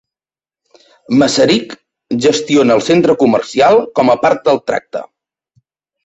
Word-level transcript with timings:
Macerich 1.17 1.75
gestiona 2.25 2.77
el 2.77 2.81
centre 2.87 3.15
comercial 3.23 3.77
com 3.99 4.09
a 4.15 4.17
part 4.23 4.41
del 4.49 4.63
tracte. 4.71 5.03